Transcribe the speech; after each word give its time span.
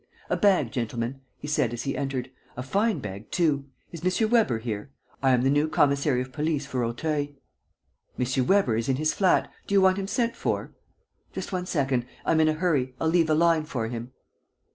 "A 0.31 0.35
bag, 0.35 0.71
gentlemen," 0.71 1.21
he 1.37 1.47
said, 1.47 1.73
as 1.73 1.83
he 1.83 1.95
entered, 1.95 2.31
"a 2.57 2.63
fine 2.63 2.97
bag 2.97 3.29
too. 3.29 3.65
Is 3.91 4.03
M. 4.23 4.29
Weber 4.31 4.57
here? 4.57 4.89
I 5.21 5.29
am 5.29 5.43
the 5.43 5.49
new 5.51 5.69
commissary 5.69 6.21
of 6.23 6.31
police 6.33 6.65
for 6.65 6.83
Auteuil." 6.83 7.27
"M. 8.17 8.47
Weber 8.47 8.75
is 8.75 8.89
in 8.89 8.95
his 8.95 9.13
flat. 9.13 9.51
Do 9.67 9.75
you 9.75 9.81
want 9.81 9.99
him 9.99 10.07
sent 10.07 10.35
for?" 10.35 10.73
"Just 11.33 11.51
one 11.53 11.67
second. 11.67 12.07
I'm 12.25 12.39
in 12.41 12.47
a 12.49 12.53
hurry. 12.53 12.95
I'll 12.99 13.09
leave 13.09 13.29
a 13.29 13.35
line 13.35 13.65
for 13.65 13.89
him." 13.89 14.11